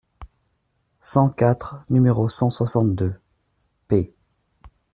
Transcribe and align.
cent 1.01 1.29
quatre, 1.29 1.83
nº 1.91 2.27
cent 2.29 2.49
soixante-deux; 2.49 3.13
p. 3.87 4.15